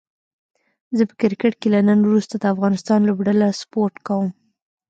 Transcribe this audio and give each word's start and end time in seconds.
زه 0.97 1.03
په 1.09 1.15
کرکټ 1.21 1.53
کې 1.59 1.67
له 1.73 1.79
نن 1.87 1.99
وروسته 2.05 2.33
د 2.37 2.45
افغانستان 2.53 2.99
لوبډله 3.05 3.47
سپوټ 3.61 3.93
کووم 4.07 4.29